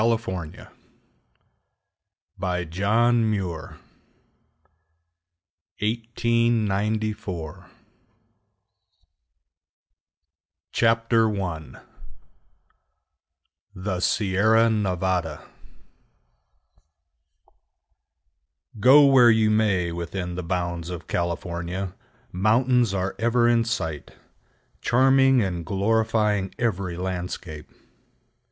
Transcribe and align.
—SPANISH 0.01 0.65
BAYONET 2.39 2.67
A 2.71 3.75
BEE 5.77 6.09
KEEPER'S 6.15 6.65
CABIN 7.19 7.65
CHAPTER 10.71 11.39
I 11.43 11.75
THE 13.75 13.99
SIERRA 13.99 14.71
NEVADA 14.71 15.41
Go 18.79 19.05
where 19.05 19.29
you 19.29 19.51
may 19.51 19.91
within 19.91 20.33
the 20.33 20.41
bounds 20.41 20.89
of 20.89 21.07
California, 21.07 21.93
mountains 22.31 22.95
are 22.95 23.15
ever 23.19 23.47
in 23.47 23.63
sight, 23.63 24.09
charming 24.81 25.43
and 25.43 25.63
glorifying 25.63 26.55
every 26.57 26.97
landscape. 26.97 27.69